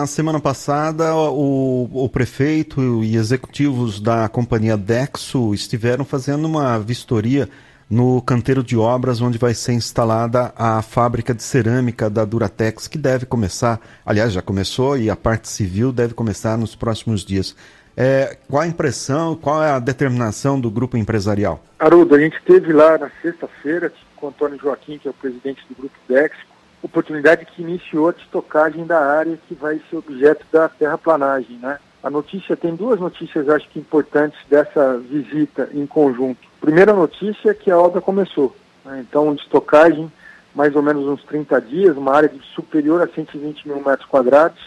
na 0.00 0.06
semana 0.06 0.40
passada 0.40 1.14
o, 1.14 1.86
o 1.92 2.08
prefeito 2.08 3.04
e 3.04 3.16
executivos 3.16 4.00
da 4.00 4.30
companhia 4.30 4.74
Dexo 4.74 5.52
estiveram 5.52 6.06
fazendo 6.06 6.46
uma 6.46 6.78
vistoria 6.78 7.46
no 7.88 8.22
canteiro 8.22 8.62
de 8.62 8.78
obras 8.78 9.20
onde 9.20 9.36
vai 9.36 9.52
ser 9.52 9.74
instalada 9.74 10.54
a 10.56 10.80
fábrica 10.80 11.34
de 11.34 11.42
cerâmica 11.42 12.08
da 12.08 12.24
Duratex, 12.24 12.88
que 12.88 12.96
deve 12.96 13.26
começar, 13.26 13.78
aliás, 14.06 14.32
já 14.32 14.40
começou 14.40 14.96
e 14.96 15.10
a 15.10 15.16
parte 15.16 15.48
civil 15.48 15.92
deve 15.92 16.14
começar 16.14 16.56
nos 16.56 16.74
próximos 16.74 17.22
dias. 17.22 17.54
É, 17.94 18.38
qual 18.48 18.62
a 18.62 18.66
impressão, 18.66 19.36
qual 19.36 19.62
é 19.62 19.70
a 19.70 19.78
determinação 19.78 20.58
do 20.58 20.70
grupo 20.70 20.96
empresarial? 20.96 21.62
Haroldo, 21.78 22.14
a 22.14 22.18
gente 22.18 22.38
esteve 22.38 22.72
lá 22.72 22.96
na 22.96 23.10
sexta-feira 23.20 23.92
com 24.16 24.26
o 24.26 24.28
Antônio 24.30 24.58
Joaquim, 24.58 24.96
que 24.96 25.08
é 25.08 25.10
o 25.10 25.14
presidente 25.14 25.62
do 25.68 25.74
grupo 25.74 25.96
Dex, 26.08 26.34
oportunidade 26.82 27.46
que 27.46 27.62
iniciou 27.62 28.08
a 28.08 28.12
estocagem 28.12 28.86
da 28.86 28.98
área 28.98 29.38
que 29.48 29.54
vai 29.54 29.80
ser 29.88 29.96
objeto 29.96 30.44
da 30.52 30.68
terraplanagem, 30.68 31.58
né? 31.58 31.78
A 32.02 32.08
notícia 32.08 32.56
tem 32.56 32.74
duas 32.74 32.98
notícias, 32.98 33.48
acho 33.48 33.68
que 33.68 33.78
importantes 33.78 34.38
dessa 34.48 34.96
visita 34.98 35.68
em 35.74 35.86
conjunto. 35.86 36.40
Primeira 36.58 36.94
notícia 36.94 37.50
é 37.50 37.54
que 37.54 37.70
a 37.70 37.78
obra 37.78 38.00
começou. 38.00 38.56
Né? 38.84 39.04
Então, 39.06 39.34
de 39.34 39.42
estocagem, 39.42 40.10
mais 40.54 40.74
ou 40.74 40.82
menos 40.82 41.06
uns 41.06 41.22
30 41.24 41.60
dias, 41.60 41.96
uma 41.98 42.14
área 42.14 42.28
de 42.28 42.40
superior 42.54 43.02
a 43.02 43.06
120 43.06 43.68
mil 43.68 43.82
metros 43.84 44.08
quadrados, 44.08 44.58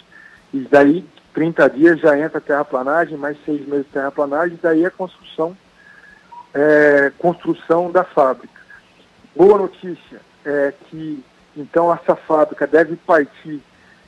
e 0.54 0.60
daí 0.60 1.04
30 1.34 1.70
dias 1.72 2.00
já 2.00 2.18
entra 2.18 2.40
terraplanagem, 2.40 3.18
mais 3.18 3.36
seis 3.44 3.68
meses 3.68 3.88
de 3.88 3.94
terraplanagem, 3.94 4.60
daí 4.62 4.86
a 4.86 4.92
construção, 4.92 5.58
é, 6.54 7.12
construção 7.18 7.92
da 7.92 8.04
fábrica. 8.04 8.62
Boa 9.36 9.58
notícia 9.58 10.22
é 10.46 10.72
que 10.88 11.24
então 11.56 11.94
essa 11.94 12.16
fábrica 12.16 12.66
deve 12.66 12.96
partir 12.96 13.62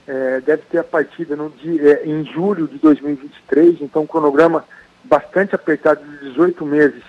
é, 0.08 0.40
deve 0.41 0.63
ter 0.63 0.77
a 0.77 0.84
partida 0.84 1.36
no 1.36 1.49
dia, 1.49 1.94
é, 1.94 2.05
em 2.05 2.23
julho 2.26 2.67
de 2.67 2.77
2023, 2.77 3.81
então 3.81 4.03
um 4.03 4.08
cronograma 4.08 4.63
bastante 5.03 5.55
apertado 5.55 6.03
de 6.03 6.30
18 6.30 6.66
meses 6.66 7.03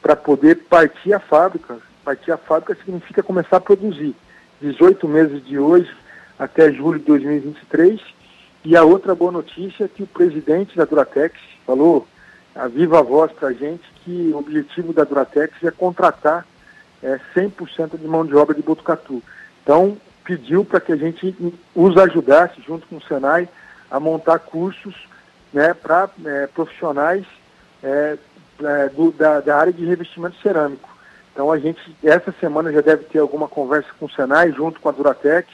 para 0.00 0.16
poder 0.16 0.56
partir 0.68 1.12
a 1.12 1.20
fábrica. 1.20 1.78
Partir 2.04 2.32
a 2.32 2.36
fábrica 2.36 2.74
significa 2.74 3.22
começar 3.22 3.58
a 3.58 3.60
produzir. 3.60 4.14
18 4.60 5.06
meses 5.06 5.44
de 5.44 5.58
hoje 5.58 5.90
até 6.38 6.72
julho 6.72 6.98
de 6.98 7.04
2023. 7.04 8.00
E 8.64 8.76
a 8.76 8.84
outra 8.84 9.14
boa 9.14 9.30
notícia 9.30 9.84
é 9.84 9.88
que 9.88 10.02
o 10.02 10.06
presidente 10.06 10.76
da 10.76 10.84
Duratex 10.84 11.36
falou 11.66 12.06
a 12.54 12.68
viva 12.68 13.02
voz 13.02 13.32
para 13.32 13.48
a 13.48 13.52
gente 13.52 13.82
que 14.04 14.30
o 14.34 14.38
objetivo 14.38 14.92
da 14.92 15.04
Duratex 15.04 15.54
é 15.62 15.70
contratar 15.70 16.46
é, 17.02 17.18
100% 17.34 17.98
de 17.98 18.06
mão 18.06 18.26
de 18.26 18.34
obra 18.34 18.54
de 18.54 18.62
Botucatu. 18.62 19.22
Então, 19.62 19.96
pediu 20.24 20.64
para 20.64 20.80
que 20.80 20.92
a 20.92 20.96
gente 20.96 21.34
os 21.74 21.96
ajudasse, 21.96 22.60
junto 22.62 22.86
com 22.86 22.96
o 22.96 23.02
Senai, 23.02 23.48
a 23.90 24.00
montar 24.00 24.38
cursos 24.38 24.94
né, 25.52 25.74
para 25.74 26.08
é, 26.24 26.46
profissionais 26.46 27.24
é, 27.82 28.16
é, 28.62 28.88
do, 28.88 29.12
da, 29.12 29.40
da, 29.40 29.56
área 29.56 29.72
de 29.72 29.84
revestimento 29.84 30.36
cerâmico. 30.42 30.88
Então 31.32 31.50
a 31.50 31.58
gente, 31.58 31.80
essa 32.02 32.32
semana 32.40 32.72
já 32.72 32.80
deve 32.80 33.04
ter 33.04 33.18
alguma 33.18 33.48
conversa 33.48 33.88
com 33.98 34.06
o 34.06 34.10
Senai, 34.10 34.52
junto 34.52 34.80
com 34.80 34.88
a 34.88 34.92
Duratex, 34.92 35.48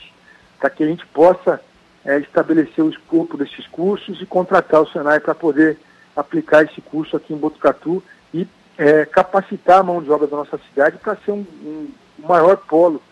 para 0.58 0.70
que 0.70 0.82
a 0.82 0.86
gente 0.86 1.06
possa 1.06 1.60
é, 2.04 2.18
estabelecer 2.18 2.84
o 2.84 2.90
escopo 2.90 3.36
desses 3.36 3.66
cursos 3.68 4.20
e 4.20 4.26
contratar 4.26 4.82
o 4.82 4.88
Senai 4.88 5.20
para 5.20 5.34
poder 5.34 5.78
aplicar 6.16 6.64
esse 6.64 6.80
curso 6.80 7.16
aqui 7.16 7.32
em 7.32 7.38
Botucatu 7.38 8.02
e 8.34 8.46
é, 8.76 9.04
capacitar 9.04 9.80
a 9.80 9.82
mão 9.82 10.02
de 10.02 10.10
obra 10.10 10.26
da 10.26 10.36
nossa 10.36 10.58
cidade 10.68 10.98
para 10.98 11.16
ser 11.16 11.32
um, 11.32 11.46
um 11.64 11.88
maior 12.18 12.56
polo 12.56 13.02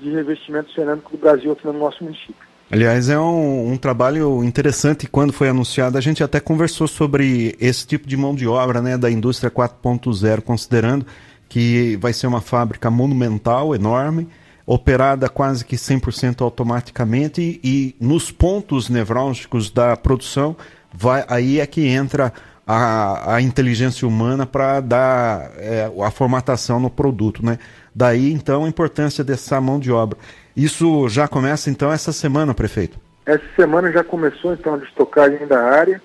de 0.00 0.10
revestimento 0.10 0.72
cerâmico 0.72 1.10
do 1.10 1.18
Brasil 1.18 1.52
aqui 1.52 1.66
no 1.66 1.72
nosso 1.72 2.02
município. 2.02 2.48
Aliás, 2.70 3.08
é 3.08 3.18
um, 3.18 3.72
um, 3.72 3.76
trabalho 3.78 4.44
interessante. 4.44 5.06
Quando 5.06 5.32
foi 5.32 5.48
anunciado, 5.48 5.96
a 5.96 6.00
gente 6.00 6.22
até 6.22 6.38
conversou 6.38 6.86
sobre 6.86 7.56
esse 7.58 7.86
tipo 7.86 8.06
de 8.06 8.16
mão 8.16 8.34
de 8.34 8.46
obra 8.46 8.82
né, 8.82 8.98
da 8.98 9.10
indústria 9.10 9.50
4.0, 9.50 10.42
considerando 10.42 11.06
que 11.48 11.96
vai 11.96 12.12
ser 12.12 12.26
uma 12.26 12.42
fábrica 12.42 12.90
monumental, 12.90 13.74
enorme, 13.74 14.28
operada 14.66 15.30
quase 15.30 15.64
que 15.64 15.76
100% 15.76 16.42
automaticamente 16.42 17.40
e, 17.40 17.60
e 17.64 18.04
nos 18.04 18.30
pontos 18.30 18.90
nevrálgicos 18.90 19.70
da 19.70 19.96
produção, 19.96 20.54
vai, 20.92 21.24
aí 21.26 21.60
é 21.60 21.66
que 21.66 21.86
entra 21.86 22.34
a, 22.70 23.36
a 23.36 23.40
inteligência 23.40 24.06
humana 24.06 24.44
para 24.44 24.80
dar 24.80 25.52
é, 25.56 25.90
a 26.04 26.10
formatação 26.10 26.78
no 26.78 26.90
produto. 26.90 27.42
Né? 27.44 27.58
Daí, 27.94 28.30
então, 28.30 28.66
a 28.66 28.68
importância 28.68 29.24
dessa 29.24 29.58
mão 29.58 29.80
de 29.80 29.90
obra. 29.90 30.18
Isso 30.54 31.08
já 31.08 31.26
começa, 31.26 31.70
então, 31.70 31.90
essa 31.90 32.12
semana, 32.12 32.52
prefeito? 32.52 33.00
Essa 33.24 33.44
semana 33.56 33.90
já 33.90 34.04
começou, 34.04 34.52
então, 34.52 34.74
a 34.74 34.78
estocagem 34.78 35.46
da 35.46 35.62
área. 35.62 36.02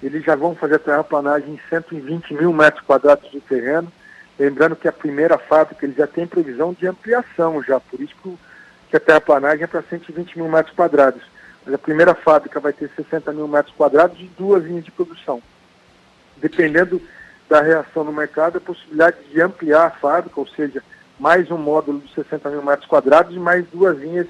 Eles 0.00 0.24
já 0.24 0.36
vão 0.36 0.54
fazer 0.54 0.76
a 0.76 0.78
terraplanagem 0.78 1.54
em 1.54 1.60
120 1.68 2.34
mil 2.34 2.52
metros 2.52 2.84
quadrados 2.84 3.28
de 3.32 3.40
terreno. 3.40 3.90
Lembrando 4.38 4.76
que 4.76 4.86
a 4.86 4.92
primeira 4.92 5.36
fábrica, 5.36 5.84
eles 5.84 5.96
já 5.96 6.06
têm 6.06 6.26
previsão 6.26 6.72
de 6.78 6.86
ampliação 6.86 7.62
já, 7.62 7.80
por 7.80 8.00
isso 8.00 8.14
que 8.90 8.96
a 8.96 9.00
terraplanagem 9.00 9.64
é 9.64 9.66
para 9.66 9.82
120 9.82 10.38
mil 10.38 10.48
metros 10.48 10.74
quadrados. 10.74 11.22
Mas 11.64 11.74
a 11.74 11.78
primeira 11.78 12.14
fábrica 12.14 12.60
vai 12.60 12.72
ter 12.72 12.90
60 12.94 13.32
mil 13.32 13.48
metros 13.48 13.74
quadrados 13.74 14.20
e 14.20 14.30
duas 14.36 14.62
linhas 14.64 14.84
de 14.84 14.90
produção. 14.90 15.42
Dependendo 16.36 17.00
da 17.48 17.60
reação 17.60 18.04
no 18.04 18.12
mercado, 18.12 18.58
a 18.58 18.60
possibilidade 18.60 19.16
de 19.30 19.40
ampliar 19.40 19.86
a 19.86 19.90
fábrica, 19.90 20.40
ou 20.40 20.46
seja, 20.46 20.82
mais 21.18 21.50
um 21.50 21.58
módulo 21.58 22.00
de 22.00 22.12
60 22.14 22.50
mil 22.50 22.62
metros 22.62 22.88
quadrados 22.88 23.34
e 23.34 23.38
mais 23.38 23.64
duas 23.72 23.98
linhas 23.98 24.26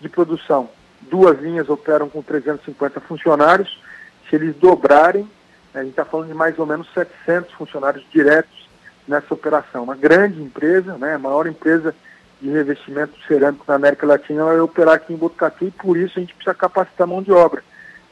de 0.00 0.08
produção. 0.08 0.68
Duas 1.02 1.40
linhas 1.40 1.68
operam 1.68 2.08
com 2.08 2.22
350 2.22 3.00
funcionários. 3.00 3.80
Se 4.28 4.36
eles 4.36 4.56
dobrarem, 4.56 5.28
a 5.74 5.80
gente 5.80 5.90
está 5.90 6.04
falando 6.04 6.28
de 6.28 6.34
mais 6.34 6.58
ou 6.58 6.66
menos 6.66 6.88
700 6.92 7.52
funcionários 7.52 8.04
diretos 8.12 8.68
nessa 9.06 9.32
operação. 9.34 9.84
Uma 9.84 9.96
grande 9.96 10.40
empresa, 10.40 10.96
né, 10.96 11.14
a 11.14 11.18
maior 11.18 11.46
empresa 11.46 11.94
de 12.40 12.48
revestimento 12.50 13.14
cerâmico 13.26 13.64
na 13.66 13.74
América 13.74 14.06
Latina 14.06 14.44
vai 14.44 14.60
operar 14.60 14.94
aqui 14.94 15.12
em 15.12 15.16
Botucatu 15.16 15.66
e 15.66 15.70
por 15.70 15.96
isso 15.96 16.18
a 16.18 16.20
gente 16.20 16.34
precisa 16.34 16.54
capacitar 16.54 17.06
mão 17.06 17.22
de 17.22 17.32
obra. 17.32 17.62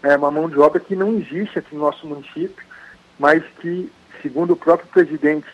É 0.02 0.16
uma 0.16 0.30
mão 0.30 0.48
de 0.48 0.58
obra 0.58 0.80
que 0.80 0.96
não 0.96 1.16
existe 1.18 1.58
aqui 1.58 1.74
no 1.74 1.82
nosso 1.82 2.06
município, 2.06 2.64
mas 3.22 3.40
que, 3.60 3.88
segundo 4.20 4.54
o 4.54 4.56
próprio 4.56 4.88
presidente 4.88 5.46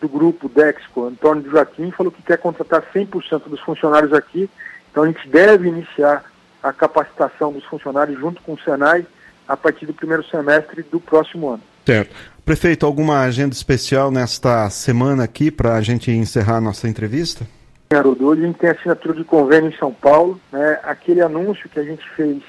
do 0.00 0.08
grupo 0.08 0.48
Dexco, 0.48 1.04
Antônio 1.04 1.48
Joaquim, 1.48 1.92
falou 1.92 2.10
que 2.10 2.20
quer 2.20 2.36
contratar 2.36 2.82
100% 2.92 3.44
dos 3.48 3.60
funcionários 3.60 4.12
aqui. 4.12 4.50
Então 4.90 5.04
a 5.04 5.06
gente 5.06 5.28
deve 5.28 5.68
iniciar 5.68 6.24
a 6.60 6.72
capacitação 6.72 7.52
dos 7.52 7.64
funcionários 7.66 8.18
junto 8.18 8.42
com 8.42 8.54
o 8.54 8.60
Senai 8.60 9.06
a 9.46 9.56
partir 9.56 9.86
do 9.86 9.94
primeiro 9.94 10.24
semestre 10.24 10.82
do 10.82 10.98
próximo 10.98 11.50
ano. 11.50 11.62
Certo. 11.86 12.12
Prefeito, 12.44 12.84
alguma 12.84 13.22
agenda 13.22 13.54
especial 13.54 14.10
nesta 14.10 14.68
semana 14.68 15.22
aqui 15.22 15.48
para 15.48 15.76
a 15.76 15.80
gente 15.80 16.10
encerrar 16.10 16.56
a 16.56 16.60
nossa 16.60 16.88
entrevista? 16.88 17.46
Haroldo, 17.94 18.26
hoje 18.26 18.42
a 18.42 18.46
gente 18.46 18.58
tem 18.58 18.70
assinatura 18.70 19.14
de 19.14 19.22
convênio 19.22 19.70
em 19.70 19.76
São 19.76 19.94
Paulo. 19.94 20.40
Né? 20.50 20.80
Aquele 20.82 21.20
anúncio 21.20 21.68
que 21.68 21.78
a 21.78 21.84
gente 21.84 22.02
fez 22.16 22.42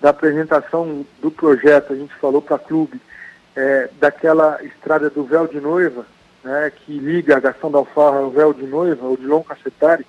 da 0.00 0.10
apresentação 0.10 1.04
do 1.20 1.30
projeto, 1.30 1.92
a 1.92 1.96
gente 1.96 2.14
falou 2.20 2.40
para 2.40 2.56
clube, 2.56 3.00
é, 3.56 3.88
daquela 4.00 4.62
estrada 4.62 5.10
do 5.10 5.24
véu 5.24 5.46
de 5.46 5.60
noiva, 5.60 6.06
né, 6.42 6.72
que 6.74 6.98
liga 6.98 7.36
a 7.36 7.40
Gastão 7.40 7.70
da 7.70 7.78
Alfarra 7.78 8.18
ao 8.18 8.30
véu 8.30 8.52
de 8.52 8.64
noiva, 8.64 9.06
o 9.06 9.16
Dilon 9.16 9.42
Cacetari, 9.42 10.06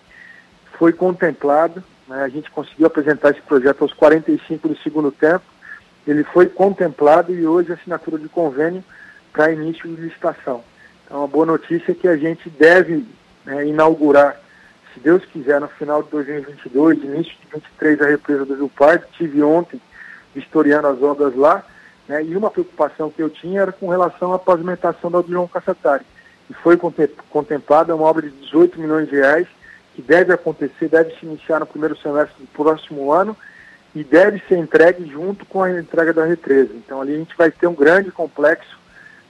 foi 0.77 0.93
contemplado. 0.93 1.83
Né, 2.07 2.23
a 2.23 2.29
gente 2.29 2.49
conseguiu 2.51 2.87
apresentar 2.87 3.31
esse 3.31 3.41
projeto 3.41 3.81
aos 3.81 3.93
45 3.93 4.67
do 4.67 4.77
segundo 4.77 5.11
tempo. 5.11 5.43
Ele 6.07 6.23
foi 6.23 6.47
contemplado 6.47 7.33
e 7.33 7.45
hoje 7.45 7.71
assinatura 7.71 8.17
de 8.17 8.27
convênio 8.27 8.83
para 9.31 9.51
início 9.51 9.87
de 9.87 10.01
licitação. 10.01 10.63
Então, 11.05 11.23
a 11.23 11.27
boa 11.27 11.45
notícia 11.45 11.91
é 11.91 11.95
que 11.95 12.07
a 12.07 12.17
gente 12.17 12.49
deve 12.49 13.05
né, 13.45 13.65
inaugurar, 13.65 14.39
se 14.93 14.99
Deus 14.99 15.23
quiser, 15.25 15.59
no 15.59 15.67
final 15.67 16.03
de 16.03 16.09
2022, 16.09 17.03
início 17.03 17.33
de 17.33 17.47
2023, 17.51 18.01
a 18.01 18.07
represa 18.07 18.45
do 18.45 18.55
Rio 18.55 18.69
Pardo. 18.69 19.05
Tive 19.13 19.41
ontem 19.41 19.81
historiando 20.35 20.87
as 20.87 21.01
obras 21.01 21.35
lá. 21.35 21.63
Né, 22.07 22.23
e 22.23 22.35
uma 22.35 22.51
preocupação 22.51 23.09
que 23.09 23.21
eu 23.21 23.29
tinha 23.29 23.61
era 23.61 23.71
com 23.71 23.87
relação 23.87 24.33
à 24.33 24.39
pavimentação 24.39 25.09
da 25.09 25.19
Odilon 25.19 25.47
Cassatari 25.47 26.03
que 26.47 26.53
foi 26.53 26.77
contemplada, 27.29 27.91
é 27.91 27.95
uma 27.95 28.05
obra 28.05 28.29
de 28.29 28.35
18 28.37 28.79
milhões 28.79 29.09
de 29.09 29.15
reais, 29.15 29.47
que 29.95 30.01
deve 30.01 30.33
acontecer, 30.33 30.89
deve 30.89 31.15
se 31.15 31.25
iniciar 31.25 31.59
no 31.59 31.65
primeiro 31.65 31.97
semestre 31.97 32.35
do 32.39 32.47
próximo 32.47 33.11
ano 33.11 33.35
e 33.95 34.03
deve 34.03 34.41
ser 34.47 34.57
entregue 34.57 35.07
junto 35.09 35.45
com 35.45 35.61
a 35.61 35.71
entrega 35.71 36.13
da 36.13 36.25
represa. 36.25 36.71
Então 36.73 37.01
ali 37.01 37.13
a 37.15 37.17
gente 37.17 37.37
vai 37.37 37.51
ter 37.51 37.67
um 37.67 37.75
grande 37.75 38.11
complexo 38.11 38.77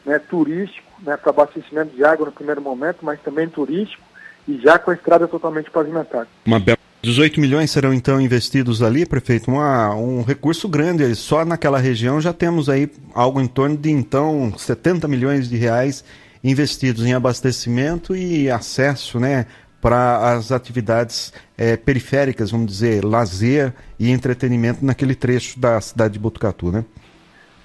né, 0.05 0.19
turístico, 0.19 0.89
né, 1.01 1.17
para 1.17 1.31
abastecimento 1.31 1.95
de 1.95 2.03
água 2.03 2.25
no 2.25 2.31
primeiro 2.31 2.61
momento, 2.61 2.99
mas 3.01 3.19
também 3.21 3.47
turístico 3.47 4.03
e 4.47 4.57
já 4.59 4.79
com 4.79 4.91
a 4.91 4.93
estrada 4.93 5.27
totalmente 5.27 5.69
pavimentada. 5.69 6.27
Uma 6.45 6.59
bela 6.59 6.77
18 7.03 7.37
milhões 7.37 7.69
serão 7.69 7.93
então 7.93 8.21
investidos 8.21 8.81
ali, 8.81 9.05
prefeito, 9.05 9.51
Uma, 9.51 9.93
um 9.93 10.23
recurso 10.23 10.69
grande. 10.69 11.13
Só 11.15 11.43
naquela 11.43 11.77
região 11.77 12.21
já 12.21 12.31
temos 12.31 12.69
aí 12.69 12.89
algo 13.13 13.41
em 13.41 13.47
torno 13.47 13.75
de 13.75 13.91
então 13.91 14.53
70 14.57 15.05
milhões 15.09 15.49
de 15.49 15.57
reais 15.57 16.01
investidos 16.41 17.05
em 17.05 17.13
abastecimento 17.13 18.15
e 18.15 18.49
acesso, 18.49 19.19
né, 19.19 19.47
para 19.81 20.31
as 20.31 20.53
atividades 20.53 21.33
é, 21.57 21.75
periféricas, 21.75 22.51
vamos 22.51 22.67
dizer, 22.67 23.03
lazer 23.03 23.73
e 23.99 24.09
entretenimento 24.09 24.85
naquele 24.85 25.13
trecho 25.13 25.59
da 25.59 25.81
cidade 25.81 26.13
de 26.13 26.19
Botucatu, 26.19 26.71
né? 26.71 26.85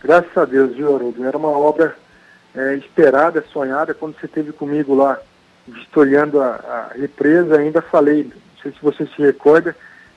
Graças 0.02 0.36
a 0.36 0.44
Deus, 0.46 0.74
viu, 0.74 0.96
Haroldo? 0.96 1.24
Era 1.24 1.38
uma 1.38 1.56
obra 1.56 1.96
é, 2.56 2.74
esperada, 2.74 3.44
sonhada. 3.52 3.94
Quando 3.94 4.18
você 4.18 4.26
esteve 4.26 4.50
comigo 4.50 4.96
lá, 4.96 5.16
vistoriando 5.68 6.40
a, 6.40 6.54
a 6.56 6.92
represa, 6.98 7.56
ainda 7.56 7.80
falei, 7.80 8.28
não 8.58 8.62
sei 8.62 8.72
se 8.72 8.78
você 8.82 9.06
se 9.06 9.22
recorda, 9.22 9.74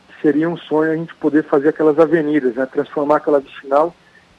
que 0.08 0.22
seria 0.22 0.50
um 0.50 0.58
sonho 0.58 0.92
a 0.92 0.96
gente 0.96 1.14
poder 1.16 1.44
fazer 1.44 1.70
aquelas 1.70 2.00
avenidas, 2.00 2.56
né? 2.56 2.66
transformar 2.66 3.18
aquela 3.18 3.40
vicinal 3.40 3.96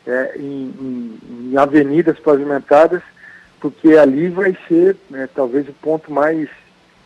é, 0.07 0.35
em, 0.37 0.43
em, 0.43 1.51
em, 1.53 1.57
avenidas 1.57 2.19
pavimentadas, 2.19 3.03
porque 3.61 3.97
ali 3.97 4.29
vai 4.29 4.57
ser 4.67 4.97
né, 5.09 5.29
talvez 5.33 5.69
o 5.69 5.73
ponto 5.75 6.13
mais 6.13 6.49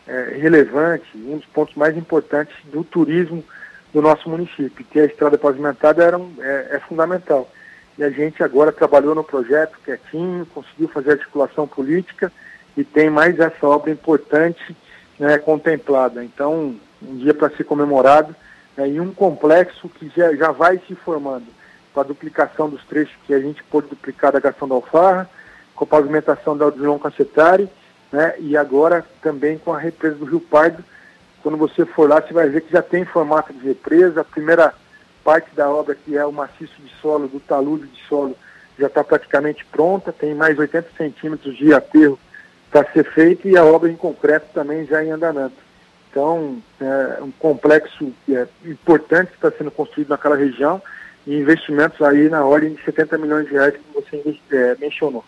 é, 0.06 0.36
relevante, 0.40 1.06
um 1.14 1.36
dos 1.36 1.46
pontos 1.46 1.74
mais 1.74 1.96
importantes 1.96 2.56
do 2.64 2.82
turismo 2.82 3.44
do 3.92 4.00
nosso 4.00 4.28
município. 4.30 4.86
Ter 4.90 5.00
a 5.00 5.06
estrada 5.06 5.36
pavimentada 5.36 6.02
era 6.02 6.16
um, 6.16 6.34
é, 6.40 6.76
é 6.76 6.80
fundamental. 6.80 7.50
E 7.98 8.04
a 8.04 8.10
gente 8.10 8.42
agora 8.42 8.72
trabalhou 8.72 9.14
no 9.14 9.24
projeto 9.24 9.78
quietinho, 9.84 10.46
conseguiu 10.46 10.88
fazer 10.88 11.12
articulação 11.12 11.66
política 11.66 12.32
e 12.76 12.84
tem 12.84 13.10
mais 13.10 13.38
essa 13.38 13.66
obra 13.66 13.90
importante 13.90 14.76
né, 15.18 15.38
contemplada. 15.38 16.22
Então, 16.22 16.76
um 17.02 17.16
dia 17.16 17.34
para 17.34 17.50
ser 17.50 17.64
comemorado 17.64 18.34
né, 18.76 18.88
e 18.88 19.00
um 19.00 19.12
complexo 19.12 19.88
que 19.88 20.10
já, 20.14 20.34
já 20.34 20.50
vai 20.50 20.80
se 20.86 20.94
formando 20.94 21.46
com 21.92 22.00
a 22.00 22.04
duplicação 22.04 22.68
dos 22.68 22.84
trechos 22.84 23.16
que 23.26 23.32
a 23.32 23.40
gente 23.40 23.62
pôde 23.64 23.88
duplicar 23.88 24.32
da 24.32 24.40
Gastão 24.40 24.68
da 24.68 24.74
Alfarra, 24.74 25.28
com 25.74 25.84
a 25.84 25.86
pavimentação 25.86 26.56
da 26.56 26.66
Odilon 26.66 26.98
Cacetari, 26.98 27.68
né, 28.12 28.34
e 28.38 28.56
agora 28.56 29.04
também 29.22 29.58
com 29.58 29.72
a 29.72 29.78
represa 29.78 30.16
do 30.16 30.24
Rio 30.24 30.40
Pardo. 30.40 30.84
Quando 31.42 31.56
você 31.56 31.84
for 31.84 32.08
lá, 32.08 32.20
você 32.20 32.32
vai 32.32 32.48
ver 32.48 32.62
que 32.62 32.72
já 32.72 32.82
tem 32.82 33.04
formato 33.04 33.52
de 33.52 33.66
represa. 33.66 34.20
A 34.20 34.24
primeira 34.24 34.74
parte 35.22 35.54
da 35.54 35.68
obra, 35.70 35.94
que 35.94 36.16
é 36.16 36.24
o 36.24 36.32
maciço 36.32 36.74
de 36.80 36.90
solo, 37.00 37.28
do 37.28 37.40
talude 37.40 37.86
de 37.86 38.02
solo, 38.08 38.36
já 38.78 38.86
está 38.86 39.02
praticamente 39.02 39.64
pronta. 39.64 40.12
Tem 40.12 40.34
mais 40.34 40.58
80 40.58 40.88
centímetros 40.96 41.56
de 41.56 41.72
aterro 41.72 42.18
para 42.70 42.90
ser 42.92 43.04
feito 43.12 43.48
e 43.48 43.56
a 43.56 43.64
obra 43.64 43.90
em 43.90 43.96
concreto 43.96 44.46
também 44.52 44.86
já 44.86 45.04
em 45.04 45.10
andamento. 45.10 45.65
Então, 46.16 46.62
é 46.80 47.22
um 47.22 47.30
complexo 47.30 48.10
é, 48.30 48.46
importante 48.64 49.32
que 49.32 49.34
está 49.34 49.50
sendo 49.50 49.70
construído 49.70 50.08
naquela 50.08 50.34
região 50.34 50.80
e 51.26 51.36
investimentos 51.36 52.00
aí 52.00 52.30
na 52.30 52.42
ordem 52.42 52.72
de 52.72 52.82
70 52.84 53.18
milhões 53.18 53.46
de 53.46 53.52
reais 53.52 53.74
que 53.74 53.82
você 53.92 54.38
é, 54.50 54.76
mencionou. 54.80 55.22